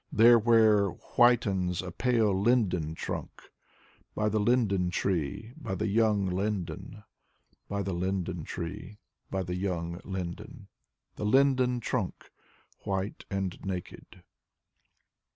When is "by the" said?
4.15-4.39, 5.55-5.85, 7.69-7.93, 9.29-9.55